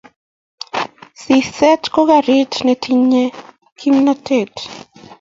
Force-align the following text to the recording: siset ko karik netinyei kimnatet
siset 1.21 1.81
ko 1.93 2.01
karik 2.09 2.51
netinyei 2.65 3.35
kimnatet 3.79 4.55